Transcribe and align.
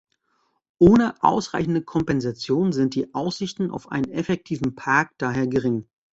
Ohne 0.79 1.13
ausreichende 1.21 1.83
Kompensation 1.83 2.71
sind 2.73 2.95
die 2.95 3.13
Aussichten 3.13 3.69
auf 3.69 3.91
einen 3.91 4.09
effektiven 4.09 4.73
Park 4.73 5.11
daher 5.19 5.45
gering. 5.45 5.85